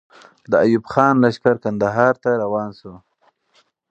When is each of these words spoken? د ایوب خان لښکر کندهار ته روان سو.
د 0.51 0.53
ایوب 0.65 0.85
خان 0.91 1.15
لښکر 1.23 1.55
کندهار 1.63 2.13
ته 2.23 2.29
روان 2.43 2.69
سو. 2.79 2.93